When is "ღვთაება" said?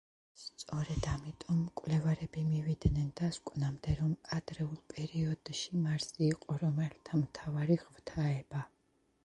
7.85-8.67